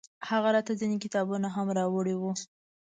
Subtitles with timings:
[0.29, 2.31] هغه راته ځينې کتابونه هم راوړي وو.